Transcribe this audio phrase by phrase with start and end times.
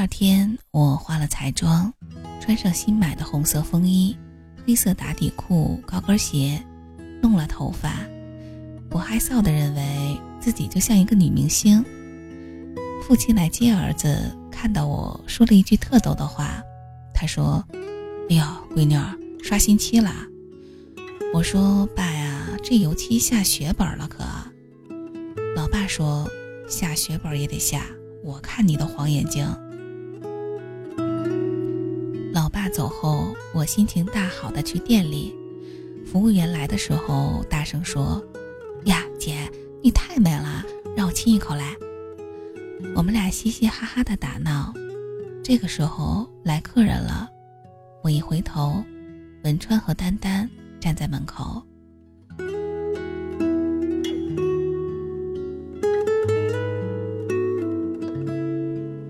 [0.00, 1.92] 二天，我化了彩妆，
[2.40, 4.16] 穿上新买的红色风衣、
[4.64, 6.58] 黑色打底裤、高跟鞋，
[7.20, 7.96] 弄了头发，
[8.88, 11.84] 不害臊的认为自己就像一个女明星。
[13.02, 16.62] 父亲来接儿子，看到我说了一句特逗的话，
[17.12, 17.62] 他说
[18.30, 18.42] ：“哎呦，
[18.74, 20.10] 闺女儿刷新期了。”
[21.34, 24.24] 我说：“爸呀，这油漆下血本了可。”
[25.54, 26.26] 老爸说
[26.66, 27.84] ：“下血本也得下，
[28.24, 29.46] 我看你的黄眼睛。”
[32.80, 35.36] 走后，我心情大好的去店里，
[36.06, 38.24] 服务员来的时候大声说
[38.88, 39.36] ：“呀，姐，
[39.82, 40.64] 你太美了，
[40.96, 41.76] 让我亲一口来。”
[42.96, 44.72] 我们俩嘻嘻哈哈的打闹。
[45.44, 47.28] 这个时候来客人了，
[48.02, 48.82] 我一回头，
[49.44, 50.48] 文川和丹丹
[50.80, 51.62] 站在门口。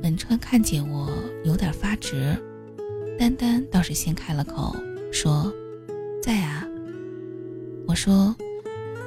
[0.03, 1.09] 文川看见我
[1.45, 2.37] 有点发直，
[3.21, 4.75] 丹丹倒是先开了口，
[5.13, 5.53] 说
[6.25, 6.67] ：“在啊。”
[7.87, 8.35] 我说：“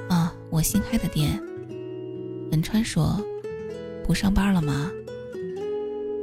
[0.08, 1.42] 啊，我新开的店。”
[2.52, 3.20] 文川说
[4.06, 4.92] ：“不上班了吗？”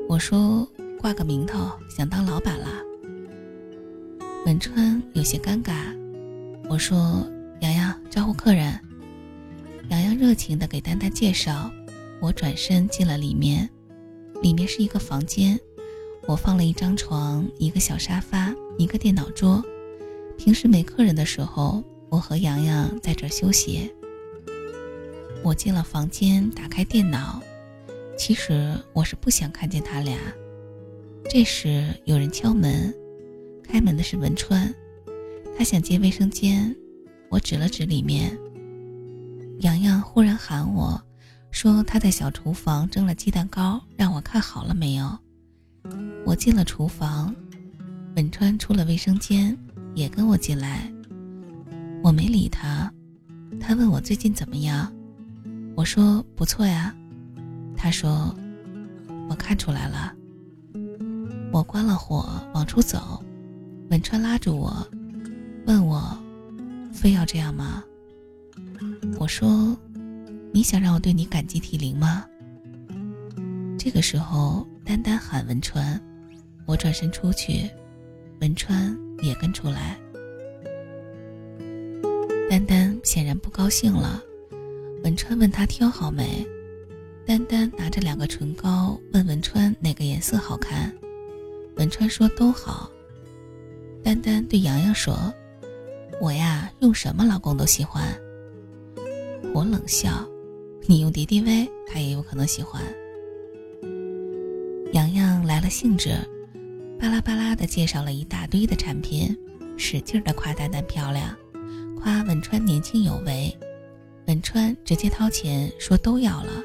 [0.08, 0.64] 我说
[1.02, 2.68] ：“挂个名头，想当老板了。”
[4.46, 5.74] 文川有些尴尬，
[6.68, 7.28] 我说
[7.60, 8.72] ：“洋洋，招呼客人。”
[9.90, 11.68] 洋洋热情地给丹丹介绍，
[12.20, 13.68] 我转身进了里面。
[14.42, 15.58] 里面是一个房间，
[16.30, 19.60] 我放了一张床、一个小沙发、一个电脑桌。
[20.38, 23.92] 平时没客人的时候，我和洋洋在这休息。
[25.42, 27.42] 我进了房间，打开电脑。
[28.16, 30.16] 其实我是不想看见他俩。
[31.28, 32.94] 这时有人敲门，
[33.64, 34.72] 开门的是文川，
[35.58, 36.72] 他想进卫生间，
[37.28, 38.38] 我指了指里面。
[39.62, 41.02] 洋洋忽然喊我。
[41.50, 45.18] 说他在小厨房蒸了鸡蛋糕，让我看好了没有。
[46.24, 47.34] 我进了厨房，
[48.16, 49.56] 文川出了卫生间，
[49.94, 50.90] 也跟我进来。
[52.02, 52.92] 我没理他，
[53.60, 54.92] 他问我最近怎么样，
[55.74, 56.94] 我说不错呀。
[57.76, 58.34] 他说
[59.28, 60.14] 我看出来了。
[61.52, 63.22] 我关了火往出走，
[63.90, 64.86] 文川拉住我，
[65.66, 66.16] 问我
[66.92, 67.82] 非要这样吗？
[69.18, 69.76] 我说。
[70.52, 72.24] 你想让我对你感激涕零吗？
[73.78, 76.02] 这个时候，丹丹喊文川，
[76.70, 77.68] 我转身出去，
[78.40, 79.98] 文川也跟出来。
[82.48, 84.22] 丹丹显然不高兴了，
[85.02, 86.46] 文川问他挑好没，
[87.26, 90.94] 丹丹拿着两个唇膏问文川哪个颜色好看，
[91.74, 92.88] 文川说都好。
[94.04, 95.34] 丹丹对洋洋说
[96.22, 98.04] ：“我呀，用什么老公都喜欢。”
[99.52, 100.24] 我冷笑。
[100.86, 102.80] 你用敌敌畏，他也有可能喜欢。
[104.92, 106.10] 洋洋来了兴致，
[107.00, 109.34] 巴拉巴拉的介绍了一大堆的产品，
[109.78, 111.34] 使劲的夸丹丹漂亮，
[111.98, 113.56] 夸文川年轻有为。
[114.26, 116.62] 文川直接掏钱说都要了，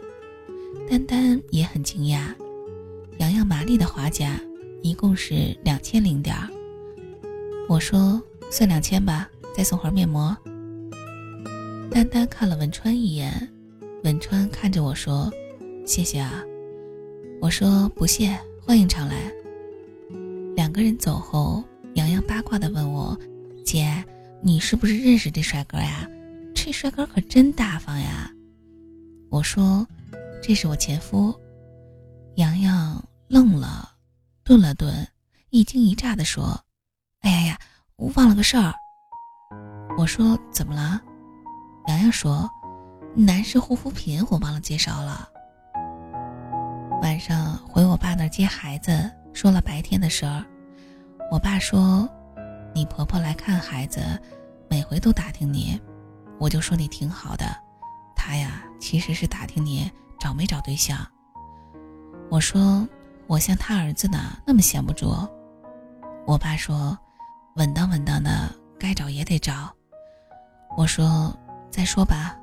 [0.90, 2.36] 丹丹也很惊讶。
[3.18, 4.38] 洋洋麻利的划价，
[4.84, 6.50] 一共是两千零点儿。
[7.70, 8.22] 我说
[8.52, 10.36] 算两千吧，再送盒面膜。
[11.90, 13.50] 丹丹看了文川一眼。
[14.04, 15.32] 文川看着我说
[15.88, 16.44] ：“谢谢啊。”
[17.42, 19.32] 我说：“不谢，欢迎常来。”
[20.76, 21.64] 个人走后，
[21.94, 23.18] 洋洋八卦的问我
[23.66, 24.04] ：“姐，
[24.42, 26.06] 你是不是认识这帅哥呀？
[26.54, 28.30] 这帅哥可真大方呀。”
[29.32, 29.88] 我说
[30.44, 31.34] ：“这是我前夫。”
[32.36, 33.90] 洋洋愣了，
[34.44, 35.08] 顿了顿，
[35.50, 36.60] 一惊一乍的说
[37.24, 37.60] ：“哎呀呀，
[37.96, 38.74] 我忘了个事儿。”
[39.98, 41.02] 我说：“怎么了？”
[41.88, 42.50] 洋洋说。
[43.18, 45.30] 男士护肤品我忘了介绍了。
[47.02, 50.46] 晚上回我爸那接孩子，说了白天的事儿。
[51.32, 52.08] 我爸说
[52.74, 54.02] ：“你婆婆来看孩子，
[54.70, 55.80] 每回都打听你，
[56.40, 57.46] 我就说你挺好的。
[58.16, 60.98] 她呀，其实是打听你找没找对象。”
[62.30, 62.88] 我说
[63.28, 65.14] ：“我像他儿子呢，那么闲不住。”
[66.26, 66.98] 我爸说
[67.58, 68.50] ：“稳当稳当的，
[68.80, 69.72] 该找也得找。”
[70.78, 71.36] 我说
[71.70, 72.36] ：“再说吧。”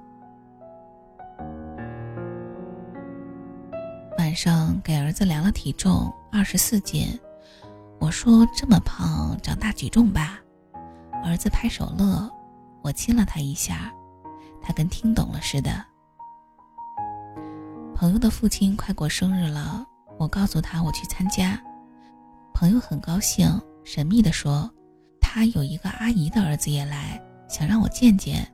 [4.18, 7.18] 晚上给儿子量了体重，二十四斤。
[8.02, 10.40] 我说这么胖，长大举重吧。
[11.24, 12.28] 儿子拍手乐，
[12.82, 13.92] 我亲了他一下，
[14.60, 15.70] 他跟听懂了似的。
[17.94, 19.86] 朋友的父亲快过生日了，
[20.18, 21.56] 我告诉他我去参加。
[22.52, 23.48] 朋友很高兴，
[23.84, 24.68] 神秘的说，
[25.20, 28.44] 他有一个阿姨的儿子也来，想让我见见。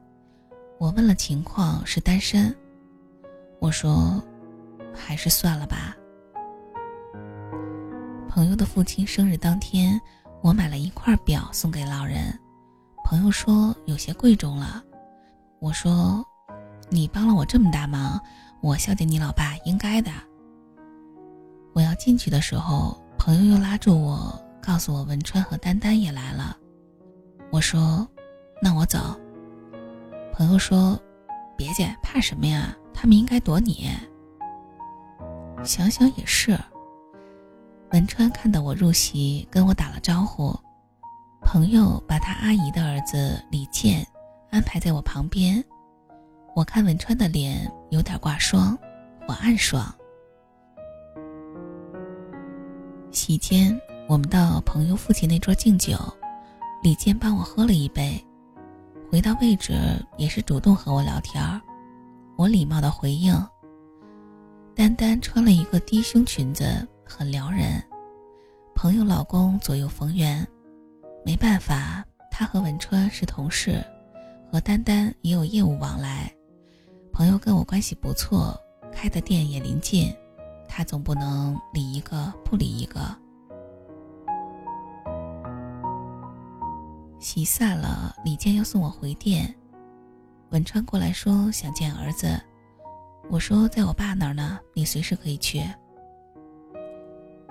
[0.79, 2.55] 我问了情况，是单身。
[3.61, 4.23] 我说。
[5.01, 5.97] 还是算了吧。
[8.29, 10.01] 朋友的父亲生日当天，
[10.43, 12.39] 我买了一块表送给老人。
[13.03, 14.83] 朋友说有些贵重了，
[15.61, 16.25] 我说
[16.91, 18.21] ：“你帮了我这么大忙，
[18.61, 20.11] 我孝敬你老爸应该的。”
[21.75, 26.57] 我要进去的时候，朋友又拉住我，告诉我文川和丹丹也来了。
[27.51, 28.07] 我说
[28.63, 29.19] ：“那我走。”
[30.35, 31.01] 朋友说
[31.57, 32.77] ：“别介，怕什么呀？
[32.93, 33.89] 他们应该躲你。”
[35.65, 36.57] 想想也是。
[37.91, 40.55] 文川看到我入席，跟我打了招呼。
[41.41, 44.07] 朋友把他阿姨的儿子李健
[44.51, 45.65] 安排在我旁边。
[46.55, 48.77] 我看文川的脸有点挂霜，
[49.27, 49.91] 我暗爽。
[53.11, 55.97] 席间，我们到朋友父亲那桌敬酒，
[56.83, 58.23] 李健帮我喝了一杯。
[59.11, 59.73] 回到位置，
[60.19, 61.59] 也是主动和我聊天儿
[62.37, 63.35] 我礼貌的回应。
[64.75, 66.87] 丹丹穿了一个低胸裙子。
[67.09, 67.83] 很撩人，
[68.75, 70.47] 朋友老公左右逢源，
[71.25, 73.83] 没办法，他和文川是同事，
[74.53, 76.33] 和丹丹也有业务往来，
[77.13, 78.55] 朋友跟我关系不错，
[78.93, 80.15] 开的店也临近，
[80.69, 83.01] 他总不能理一个不理一个。
[87.19, 89.53] 席散了，李健要送我回店，
[90.51, 92.41] 文川过来说想见儿子，
[93.29, 95.61] 我说在我爸那儿呢，你随时可以去。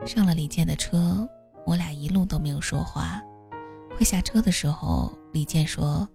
[0.08, 1.28] 上了李健的车，
[1.66, 3.22] 我俩一路都没有说话。
[3.96, 6.08] 快下车的时候，李健说：“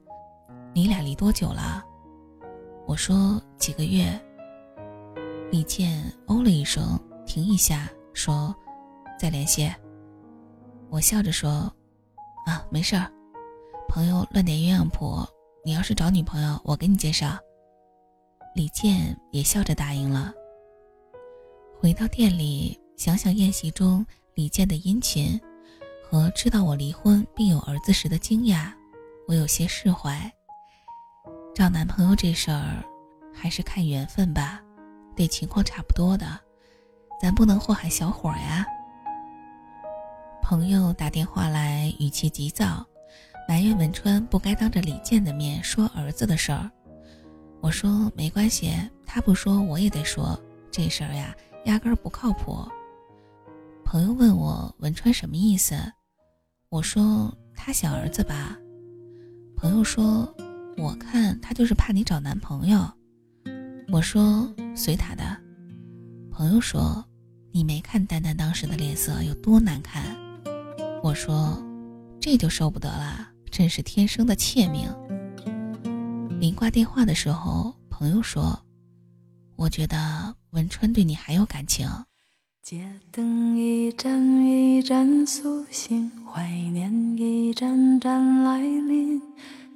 [0.73, 1.85] 你俩离多久了？”
[2.87, 4.05] 我说：“几个月。”
[5.51, 8.55] 李健哦了一声，停一下，说
[9.19, 9.71] ：“再联系。”
[10.89, 11.51] 我笑着说
[12.47, 13.11] ：“啊，没事儿，
[13.89, 15.19] 朋友乱点鸳鸯谱。
[15.65, 17.37] 你要是找女朋友，我给你介绍。”
[18.55, 20.33] 李健也笑着答应了。
[21.81, 22.82] 回到店里。
[23.03, 24.07] 想想宴席中
[24.37, 25.37] 李健的殷勤，
[26.05, 28.73] 和知道我离婚并有儿子时的惊讶，
[29.27, 30.33] 我有些释怀。
[31.53, 32.81] 找男朋友这事儿，
[33.35, 34.63] 还是看缘分吧，
[35.17, 36.39] 得情况差不多的，
[37.21, 38.65] 咱不能祸害小伙呀。
[40.41, 42.87] 朋友打电话来，语气急躁，
[43.49, 46.71] 埋怨文川不该当着李健的面说儿子的事儿。
[47.61, 48.73] 我说没关系，
[49.05, 50.41] 他不说我也得说，
[50.71, 51.35] 这事儿呀，
[51.65, 52.65] 压根儿不靠谱。
[53.93, 55.75] 朋友问我文川什么意思，
[56.71, 58.57] 我说他想儿子吧。
[59.55, 60.35] 朋友说，
[60.79, 62.91] 我看他就是怕你找男朋友。
[63.93, 65.23] 我说随他的。
[66.31, 67.05] 朋友说，
[67.53, 70.17] 你没看丹丹当时的脸色有多难看。
[71.03, 71.63] 我说，
[72.19, 74.89] 这就受不得了，真是天生的怯命。
[76.41, 78.59] 临挂电话的时候，朋友说，
[79.55, 81.87] 我觉得文川对你还有感情。
[82.63, 89.21] 街灯一盏一盏苏醒，怀念一盏盏来临，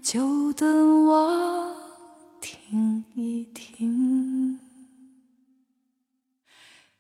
[0.00, 1.74] 就等我
[2.40, 4.60] 听一听。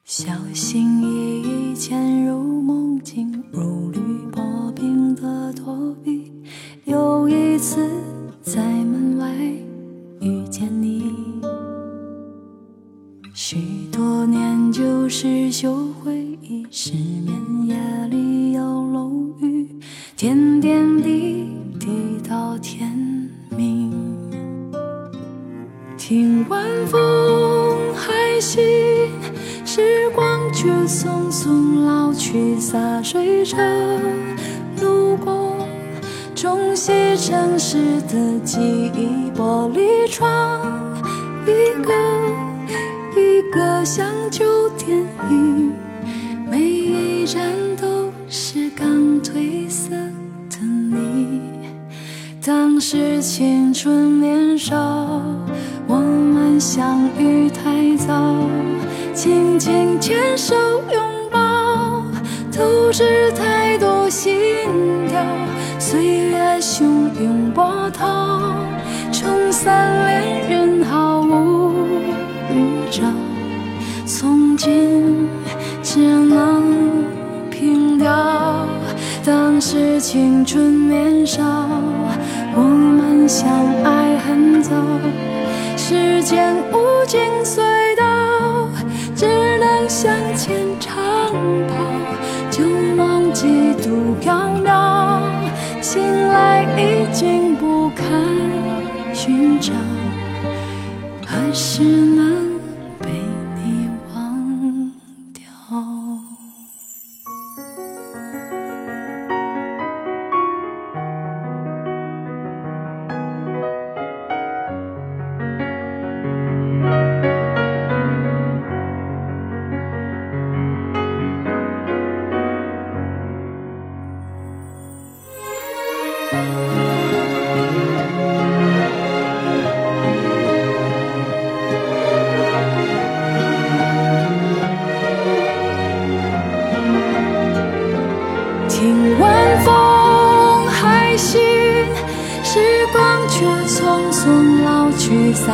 [0.04, 4.00] 小心翼翼潜入梦境，如履
[4.32, 4.42] 薄
[26.96, 28.58] 风还细，
[29.66, 33.58] 时光却匆匆老去洒水车
[34.80, 35.58] 路过，
[36.34, 40.58] 冲洗城市的记忆，玻璃窗，
[41.44, 41.92] 一个
[43.14, 44.96] 一个像旧电
[45.30, 45.74] 影，
[46.50, 48.88] 每一站都是刚
[49.20, 51.42] 褪色的你。
[52.42, 55.20] 当时青春年少，
[56.58, 58.34] 相遇太早，
[59.12, 60.54] 紧紧牵手
[60.92, 62.02] 拥抱。
[62.52, 64.34] 透支太多心
[65.08, 65.20] 跳，
[65.78, 66.84] 岁月汹
[67.20, 68.54] 涌波涛，
[69.12, 71.86] 冲散恋人毫无
[72.50, 73.02] 预兆。
[74.06, 75.28] 从今
[75.82, 77.04] 只能
[77.50, 78.66] 凭吊，
[79.24, 81.42] 当时青春年少，
[82.54, 83.46] 我们相
[83.84, 84.72] 爱很早，
[85.88, 87.62] 时间无尽隧
[87.96, 88.68] 道，
[89.14, 89.24] 只
[89.58, 90.92] 能向前长
[91.68, 91.76] 跑。
[92.50, 92.64] 旧
[92.96, 95.22] 梦几度缥缈，
[95.80, 98.04] 醒来已经不堪
[99.14, 99.72] 寻找，
[101.24, 101.84] 何时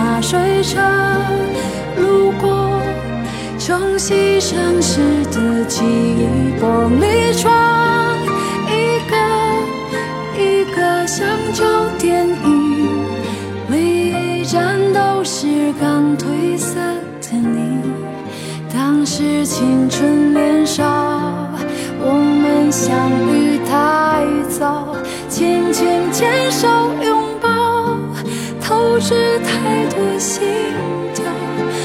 [0.03, 0.81] 洒水车
[1.97, 2.81] 路过，
[3.57, 4.99] 冲洗城市
[5.31, 6.27] 的记忆，
[6.61, 7.47] 玻璃窗
[8.67, 9.15] 一个
[10.37, 11.65] 一个像旧
[12.01, 12.89] 电影，
[13.69, 15.47] 每一站都是
[15.81, 16.81] 刚褪色
[17.21, 17.81] 的你，
[18.75, 20.83] 当时青春年少。
[22.05, 24.97] 我们相遇太早，
[25.29, 26.67] 轻轻牵手
[27.05, 27.32] 拥抱，
[28.73, 30.43] 透支太多心
[31.13, 31.23] 跳。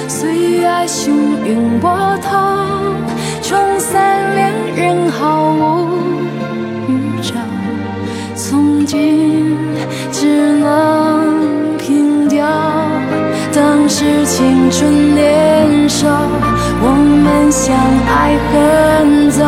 [0.08, 1.10] 岁月汹
[1.46, 2.82] 涌波涛，
[3.42, 5.98] 冲散恋人毫无
[6.88, 7.34] 预兆。
[8.36, 9.58] 从今
[10.14, 12.48] 只能凭吊
[13.54, 16.08] 当时青春年少，
[16.82, 17.76] 我们相
[18.08, 19.44] 爱很早。